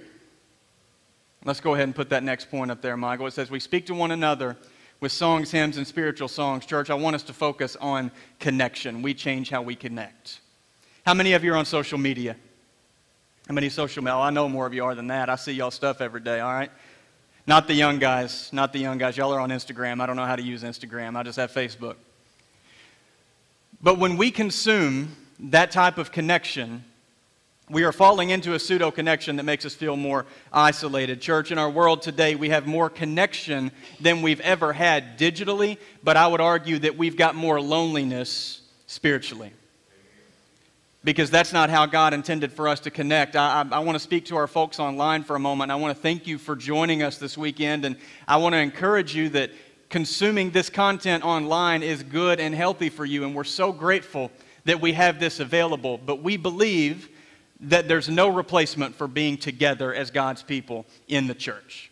[1.44, 3.26] Let's go ahead and put that next point up there, Michael.
[3.26, 4.56] It says, We speak to one another
[5.00, 6.64] with songs, hymns, and spiritual songs.
[6.64, 9.02] Church, I want us to focus on connection.
[9.02, 10.38] We change how we connect.
[11.04, 12.36] How many of you are on social media?
[13.48, 14.16] How many social media?
[14.16, 15.28] I know more of you are than that.
[15.28, 16.70] I see y'all stuff every day, all right?
[17.46, 18.52] Not the young guys.
[18.52, 19.16] Not the young guys.
[19.16, 20.00] Y'all are on Instagram.
[20.00, 21.16] I don't know how to use Instagram.
[21.16, 21.96] I just have Facebook.
[23.82, 26.84] But when we consume that type of connection,
[27.68, 31.20] we are falling into a pseudo connection that makes us feel more isolated.
[31.20, 36.16] Church, in our world today, we have more connection than we've ever had digitally, but
[36.16, 39.52] I would argue that we've got more loneliness spiritually
[41.04, 43.36] because that's not how God intended for us to connect.
[43.36, 45.70] I, I, I, want to speak to our folks online for a moment.
[45.70, 47.96] I want to thank you for joining us this weekend, and
[48.28, 49.50] I want to encourage you that
[49.88, 54.30] consuming this content online is good and healthy for you, and we're so grateful
[54.64, 55.98] that we have this available.
[55.98, 57.08] But we believe
[57.60, 61.91] that there's no replacement for being together as God's people in the church.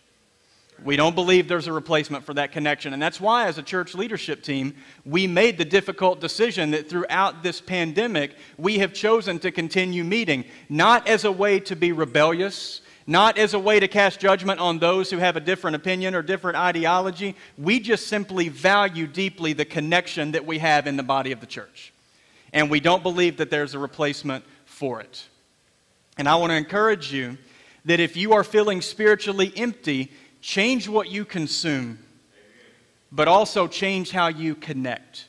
[0.84, 2.92] We don't believe there's a replacement for that connection.
[2.92, 7.42] And that's why, as a church leadership team, we made the difficult decision that throughout
[7.42, 12.80] this pandemic, we have chosen to continue meeting, not as a way to be rebellious,
[13.06, 16.22] not as a way to cast judgment on those who have a different opinion or
[16.22, 17.36] different ideology.
[17.58, 21.46] We just simply value deeply the connection that we have in the body of the
[21.46, 21.92] church.
[22.52, 25.26] And we don't believe that there's a replacement for it.
[26.16, 27.36] And I want to encourage you
[27.84, 30.10] that if you are feeling spiritually empty,
[30.40, 31.98] change what you consume,
[33.12, 35.26] but also change how you connect.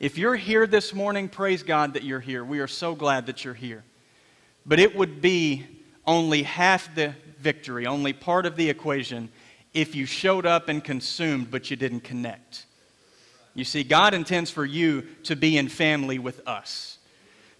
[0.00, 2.44] If you're here this morning, praise God that you're here.
[2.44, 3.84] We are so glad that you're here.
[4.66, 5.66] But it would be
[6.06, 9.30] only half the victory, only part of the equation,
[9.72, 12.66] if you showed up and consumed, but you didn't connect.
[13.54, 16.98] You see, God intends for you to be in family with us.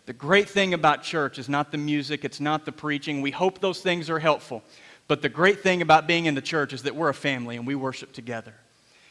[0.06, 3.22] The great thing about church is not the music, it's not the preaching.
[3.22, 4.62] We hope those things are helpful.
[5.06, 7.66] But the great thing about being in the church is that we're a family and
[7.66, 8.54] we worship together.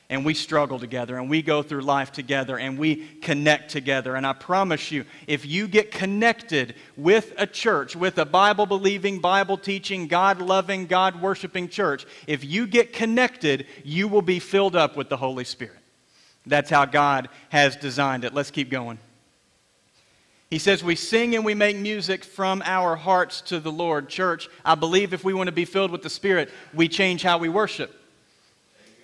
[0.09, 4.15] And we struggle together and we go through life together and we connect together.
[4.15, 9.19] And I promise you, if you get connected with a church, with a Bible believing,
[9.19, 14.75] Bible teaching, God loving, God worshiping church, if you get connected, you will be filled
[14.75, 15.79] up with the Holy Spirit.
[16.45, 18.33] That's how God has designed it.
[18.33, 18.99] Let's keep going.
[20.53, 24.07] He says, We sing and we make music from our hearts to the Lord.
[24.07, 27.39] Church, I believe if we want to be filled with the Spirit, we change how
[27.39, 27.91] we worship.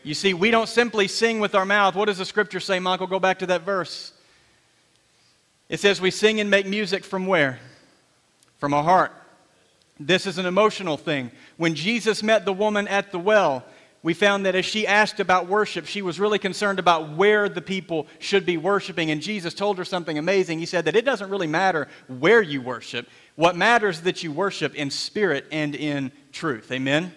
[0.03, 1.95] You see, we don't simply sing with our mouth.
[1.95, 3.07] What does the scripture say, Michael?
[3.07, 4.13] Go back to that verse.
[5.69, 7.57] It says, We sing and make music from where?
[8.59, 9.11] From our heart.
[9.99, 11.31] This is an emotional thing.
[11.57, 13.65] When Jesus met the woman at the well,
[14.01, 17.61] we found that as she asked about worship, she was really concerned about where the
[17.61, 19.11] people should be worshiping.
[19.11, 20.59] And Jesus told her something amazing.
[20.59, 24.31] He said that it doesn't really matter where you worship, what matters is that you
[24.31, 26.71] worship in spirit and in truth.
[26.71, 27.13] Amen?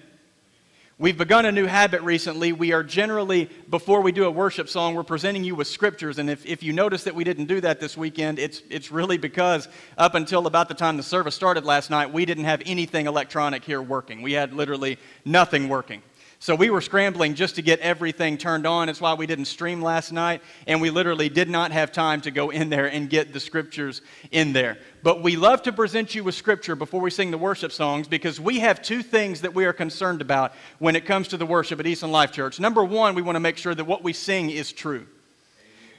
[0.99, 2.53] We've begun a new habit recently.
[2.53, 6.19] We are generally, before we do a worship song, we're presenting you with scriptures.
[6.19, 9.19] And if, if you notice that we didn't do that this weekend, it's, it's really
[9.19, 9.67] because
[9.99, 13.65] up until about the time the service started last night, we didn't have anything electronic
[13.65, 14.23] here working.
[14.23, 16.03] We had literally nothing working.
[16.43, 18.89] So we were scrambling just to get everything turned on.
[18.89, 22.33] It's why we didn't stream last night, and we literally did not have time to
[22.33, 24.03] go in there and get the scriptures
[24.33, 24.79] in there.
[25.05, 28.41] But we love to present you with scripture before we sing the worship songs because
[28.41, 31.79] we have two things that we are concerned about when it comes to the worship
[31.79, 32.59] at Easton Life Church.
[32.59, 35.07] Number one, we want to make sure that what we sing is true,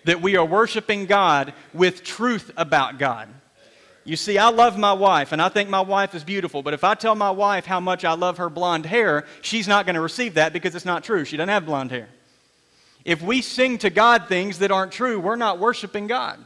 [0.04, 3.30] that we are worshiping God with truth about God.
[4.06, 6.84] You see, I love my wife, and I think my wife is beautiful, but if
[6.84, 10.02] I tell my wife how much I love her blonde hair, she's not going to
[10.02, 11.24] receive that because it's not true.
[11.24, 12.10] She doesn't have blonde hair.
[13.06, 16.40] If we sing to God things that aren't true, we're not worshiping God.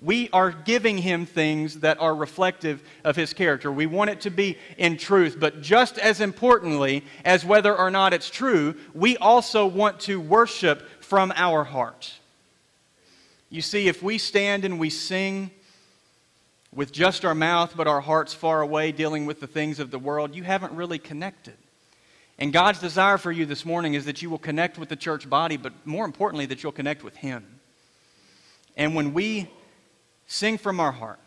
[0.00, 3.72] We are giving Him things that are reflective of His character.
[3.72, 8.12] We want it to be in truth, but just as importantly as whether or not
[8.12, 12.12] it's true, we also want to worship from our heart.
[13.48, 15.50] You see, if we stand and we sing,
[16.76, 19.98] with just our mouth but our hearts far away dealing with the things of the
[19.98, 21.56] world, you haven't really connected.
[22.38, 25.28] And God's desire for you this morning is that you will connect with the church
[25.28, 27.60] body, but more importantly, that you'll connect with Him.
[28.76, 29.50] And when we
[30.26, 31.18] sing from our heart,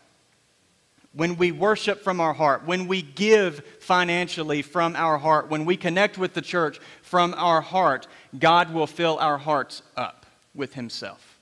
[1.12, 5.76] when we worship from our heart, when we give financially from our heart, when we
[5.76, 8.06] connect with the church from our heart,
[8.38, 11.38] God will fill our hearts up with Himself.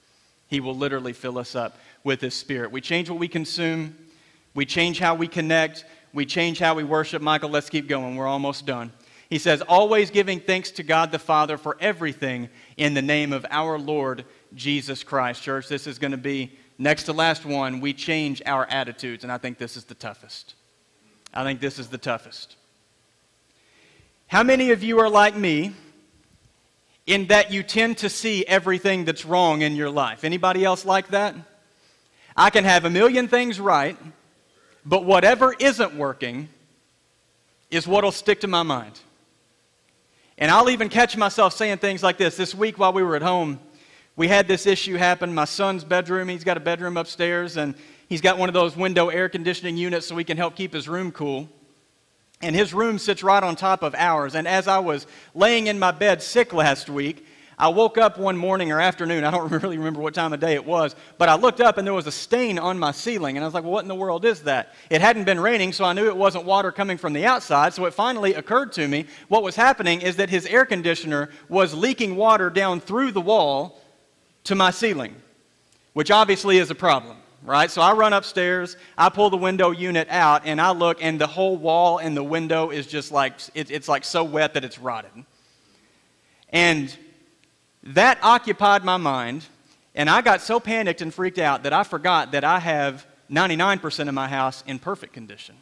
[0.47, 2.71] He will literally fill us up with His Spirit.
[2.71, 3.97] We change what we consume,
[4.55, 7.23] we change how we connect, we change how we worship.
[7.23, 8.17] Michael, let's keep going.
[8.17, 8.93] We're almost done.
[9.31, 13.45] He says, always giving thanks to God the Father for everything in the name of
[13.51, 15.43] our Lord Jesus Christ.
[15.43, 17.81] Church, this is going to be next to last one.
[17.81, 20.55] We change our attitudes, and I think this is the toughest.
[21.35, 22.57] I think this is the toughest.
[24.29, 25.75] How many of you are like me
[27.07, 30.25] in that you tend to see everything that's wrong in your life?
[30.25, 31.35] Anybody else like that?
[32.39, 33.99] I can have a million things right,
[34.87, 36.49] but whatever isn't working
[37.69, 39.01] is what'll stick to my mind.
[40.39, 42.37] And I'll even catch myself saying things like this.
[42.37, 43.59] This week while we were at home,
[44.15, 45.35] we had this issue happen.
[45.35, 47.75] My son's bedroom, he's got a bedroom upstairs, and
[48.09, 50.89] he's got one of those window air conditioning units so he can help keep his
[50.89, 51.49] room cool.
[52.41, 54.37] And his room sits right on top of ours.
[54.37, 57.27] And as I was laying in my bed sick last week,
[57.59, 60.55] I woke up one morning or afternoon, I don't really remember what time of day
[60.55, 63.37] it was, but I looked up and there was a stain on my ceiling.
[63.37, 64.75] And I was like, well, what in the world is that?
[64.91, 67.75] It hadn't been raining, so I knew it wasn't water coming from the outside.
[67.75, 71.75] So it finally occurred to me what was happening is that his air conditioner was
[71.75, 73.81] leaking water down through the wall
[74.45, 75.17] to my ceiling,
[75.95, 77.17] which obviously is a problem.
[77.45, 77.71] Right?
[77.71, 81.27] So I run upstairs, I pull the window unit out, and I look, and the
[81.27, 84.79] whole wall and the window is just like, it, it's like so wet that it's
[84.79, 85.13] rotted.
[86.51, 86.95] And
[87.83, 89.47] that occupied my mind,
[89.95, 94.09] and I got so panicked and freaked out that I forgot that I have 99%
[94.09, 95.55] of my house in perfect condition.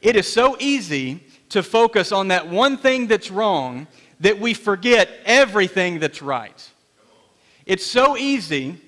[0.00, 3.86] It is so easy to focus on that one thing that's wrong
[4.20, 6.70] that we forget everything that's right.
[7.66, 8.80] It's so easy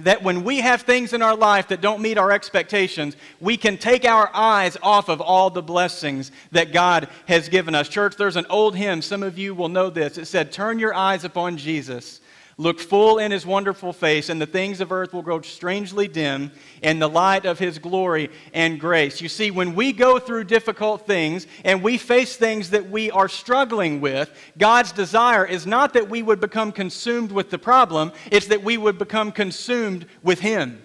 [0.00, 3.78] that when we have things in our life that don't meet our expectations, we can
[3.78, 7.88] take our eyes off of all the blessings that God has given us.
[7.88, 10.18] Church, there's an old hymn, some of you will know this.
[10.18, 12.20] It said, Turn your eyes upon Jesus
[12.58, 16.52] Look full in his wonderful face, and the things of earth will grow strangely dim
[16.80, 19.20] in the light of his glory and grace.
[19.20, 23.28] You see, when we go through difficult things and we face things that we are
[23.28, 28.46] struggling with, God's desire is not that we would become consumed with the problem, it's
[28.46, 30.80] that we would become consumed with him.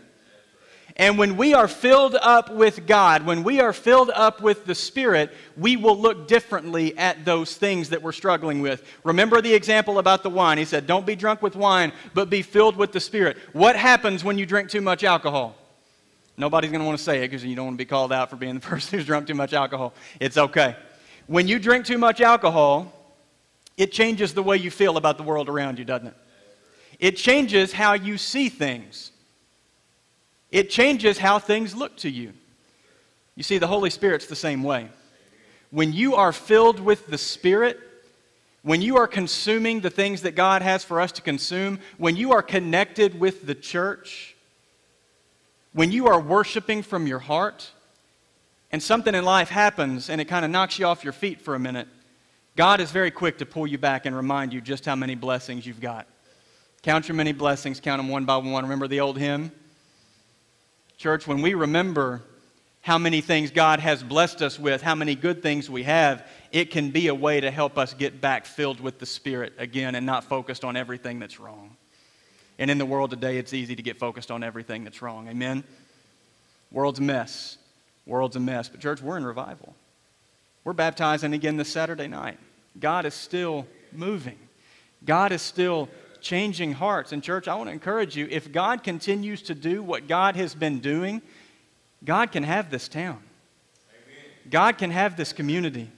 [0.97, 4.75] And when we are filled up with God, when we are filled up with the
[4.75, 8.83] Spirit, we will look differently at those things that we're struggling with.
[9.03, 10.57] Remember the example about the wine.
[10.57, 13.37] He said, Don't be drunk with wine, but be filled with the Spirit.
[13.53, 15.55] What happens when you drink too much alcohol?
[16.37, 18.29] Nobody's going to want to say it because you don't want to be called out
[18.29, 19.93] for being the person who's drunk too much alcohol.
[20.19, 20.75] It's okay.
[21.27, 22.91] When you drink too much alcohol,
[23.77, 26.15] it changes the way you feel about the world around you, doesn't it?
[26.99, 29.11] It changes how you see things.
[30.51, 32.33] It changes how things look to you.
[33.35, 34.89] You see, the Holy Spirit's the same way.
[35.71, 37.79] When you are filled with the Spirit,
[38.61, 42.33] when you are consuming the things that God has for us to consume, when you
[42.33, 44.35] are connected with the church,
[45.73, 47.71] when you are worshiping from your heart,
[48.71, 51.55] and something in life happens and it kind of knocks you off your feet for
[51.55, 51.87] a minute,
[52.55, 55.65] God is very quick to pull you back and remind you just how many blessings
[55.65, 56.07] you've got.
[56.81, 58.63] Count your many blessings, count them one by one.
[58.63, 59.51] Remember the old hymn?
[61.01, 62.21] Church, when we remember
[62.81, 66.69] how many things God has blessed us with, how many good things we have, it
[66.69, 70.05] can be a way to help us get back filled with the Spirit again and
[70.05, 71.75] not focused on everything that's wrong.
[72.59, 75.27] And in the world today, it's easy to get focused on everything that's wrong.
[75.27, 75.63] Amen?
[76.71, 77.57] World's a mess.
[78.05, 78.69] World's a mess.
[78.69, 79.73] But, church, we're in revival.
[80.63, 82.37] We're baptizing again this Saturday night.
[82.79, 84.37] God is still moving,
[85.03, 85.89] God is still
[86.21, 87.11] changing hearts.
[87.11, 90.55] And, church, I want to encourage you if God continues to do what God has
[90.55, 91.21] been doing,
[92.03, 93.21] God can have this town.
[94.49, 95.89] God can have this community.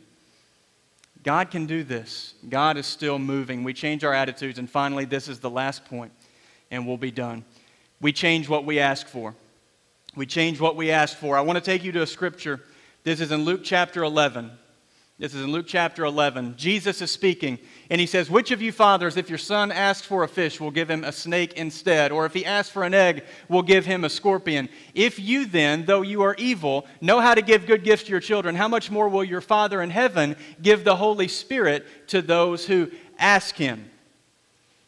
[1.24, 2.34] God can do this.
[2.50, 3.64] God is still moving.
[3.64, 4.60] We change our attitudes.
[4.60, 6.12] And finally, this is the last point,
[6.70, 7.46] and we'll be done.
[8.02, 9.34] We change what we ask for.
[10.16, 11.38] We change what we ask for.
[11.38, 12.62] I want to take you to a scripture.
[13.04, 14.52] This is in Luke chapter 11.
[15.20, 16.55] This is in Luke chapter 11.
[16.57, 17.59] Jesus is speaking,
[17.91, 20.72] and he says, Which of you fathers, if your son asks for a fish, will
[20.72, 22.11] give him a snake instead?
[22.11, 24.70] Or if he asks for an egg, will give him a scorpion?
[24.95, 28.22] If you then, though you are evil, know how to give good gifts to your
[28.22, 32.66] children, how much more will your Father in heaven give the Holy Spirit to those
[32.66, 32.89] who
[33.20, 33.91] ask him?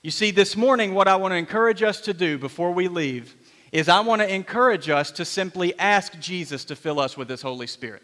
[0.02, 3.36] You see, this morning, what I want to encourage us to do before we leave
[3.72, 7.44] is I want to encourage us to simply ask Jesus to fill us with his
[7.44, 8.02] Holy Spirit.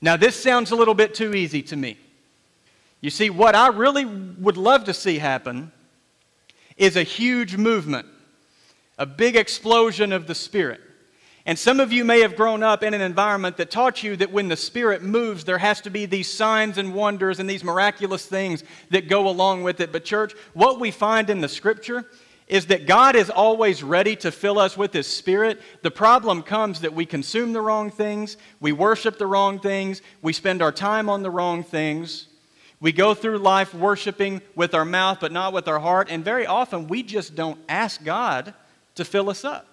[0.00, 1.98] Now, this sounds a little bit too easy to me.
[3.00, 5.72] You see, what I really would love to see happen
[6.76, 8.06] is a huge movement,
[8.98, 10.80] a big explosion of the Spirit.
[11.46, 14.30] And some of you may have grown up in an environment that taught you that
[14.30, 18.26] when the Spirit moves, there has to be these signs and wonders and these miraculous
[18.26, 19.90] things that go along with it.
[19.90, 22.04] But, church, what we find in the Scripture
[22.48, 25.60] is that God is always ready to fill us with His Spirit.
[25.82, 30.32] The problem comes that we consume the wrong things, we worship the wrong things, we
[30.32, 32.26] spend our time on the wrong things.
[32.80, 36.46] We go through life worshiping with our mouth but not with our heart, and very
[36.46, 38.54] often we just don't ask God
[38.94, 39.66] to fill us up.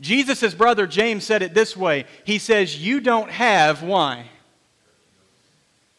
[0.00, 4.26] Jesus' brother James said it this way He says, You don't have, why?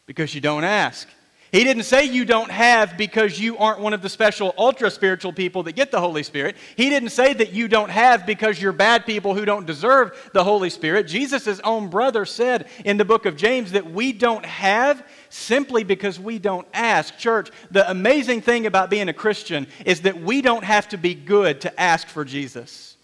[0.06, 1.06] Because you don't ask.
[1.50, 5.32] He didn't say you don't have because you aren't one of the special ultra spiritual
[5.32, 6.56] people that get the Holy Spirit.
[6.76, 10.44] He didn't say that you don't have because you're bad people who don't deserve the
[10.44, 11.06] Holy Spirit.
[11.06, 16.20] Jesus' own brother said in the book of James that we don't have simply because
[16.20, 17.16] we don't ask.
[17.16, 21.14] Church, the amazing thing about being a Christian is that we don't have to be
[21.14, 22.97] good to ask for Jesus.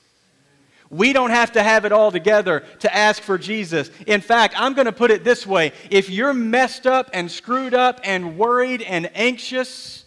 [0.95, 3.91] We don't have to have it all together to ask for Jesus.
[4.07, 7.75] In fact, I'm going to put it this way if you're messed up and screwed
[7.75, 10.05] up and worried and anxious,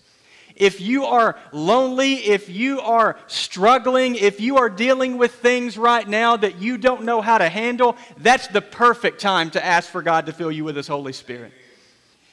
[0.56, 6.08] if you are lonely, if you are struggling, if you are dealing with things right
[6.08, 10.02] now that you don't know how to handle, that's the perfect time to ask for
[10.02, 11.52] God to fill you with His Holy Spirit.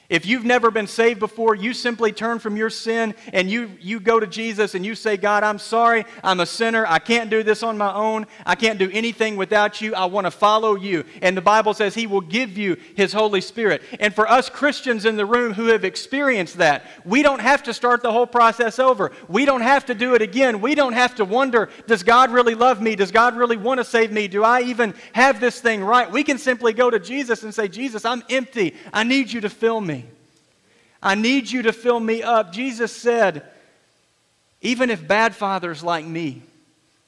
[0.07, 3.99] If you've never been saved before, you simply turn from your sin and you, you
[3.99, 6.05] go to Jesus and you say, God, I'm sorry.
[6.23, 6.85] I'm a sinner.
[6.87, 8.27] I can't do this on my own.
[8.45, 9.95] I can't do anything without you.
[9.95, 11.05] I want to follow you.
[11.23, 13.81] And the Bible says He will give you His Holy Spirit.
[13.99, 17.73] And for us Christians in the room who have experienced that, we don't have to
[17.73, 19.11] start the whole process over.
[19.27, 20.61] We don't have to do it again.
[20.61, 22.95] We don't have to wonder, does God really love me?
[22.95, 24.27] Does God really want to save me?
[24.27, 26.11] Do I even have this thing right?
[26.11, 28.75] We can simply go to Jesus and say, Jesus, I'm empty.
[28.93, 29.94] I need you to fill me.
[31.05, 32.51] I need you to fill me up.
[32.51, 33.45] Jesus said,
[34.61, 36.41] even if bad fathers like me,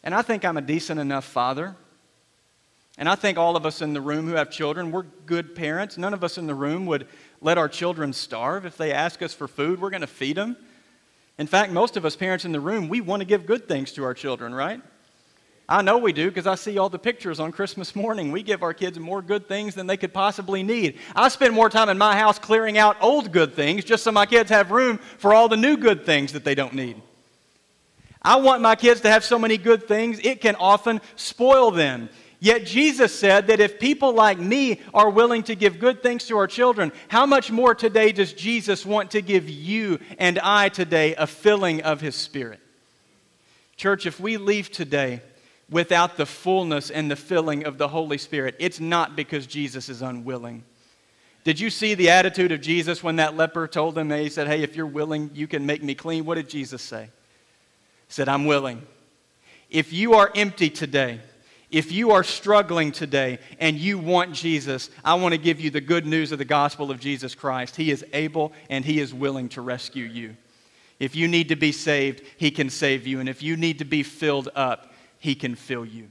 [0.04, 1.76] and I think I'm a decent enough father,
[3.00, 5.98] and I think all of us in the room who have children, we're good parents.
[5.98, 7.08] None of us in the room would
[7.42, 8.68] let our children starve.
[8.68, 10.58] If they ask us for food, we're going to feed them.
[11.40, 13.92] In fact, most of us parents in the room, we want to give good things
[13.94, 14.80] to our children, right?
[15.70, 18.32] I know we do because I see all the pictures on Christmas morning.
[18.32, 20.98] We give our kids more good things than they could possibly need.
[21.14, 24.26] I spend more time in my house clearing out old good things just so my
[24.26, 27.02] kids have room for all the new good things that they don't need.
[28.22, 32.10] I want my kids to have so many good things, it can often spoil them.
[32.40, 36.38] Yet Jesus said that if people like me are willing to give good things to
[36.38, 41.16] our children, how much more today does Jesus want to give you and I today
[41.16, 42.60] a filling of his Spirit?
[43.76, 45.22] Church, if we leave today
[45.70, 48.56] without the fullness and the filling of the Holy Spirit.
[48.60, 50.64] It's not because Jesus is unwilling.
[51.44, 54.64] Did you see the attitude of Jesus when that leper told him, he said, Hey,
[54.64, 56.26] if you're willing, you can make me clean?
[56.26, 57.04] What did Jesus say?
[57.04, 58.82] He said, I'm willing.
[59.70, 61.20] If you are empty today,
[61.70, 65.82] if you are struggling today and you want Jesus, I want to give you the
[65.82, 67.76] good news of the gospel of Jesus Christ.
[67.76, 70.36] He is able and He is willing to rescue you.
[71.00, 73.20] If you need to be saved, He can save you.
[73.20, 74.94] And if you need to be filled up,
[75.28, 76.10] he can fill you.